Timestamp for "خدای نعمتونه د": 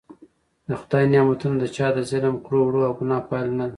0.81-1.65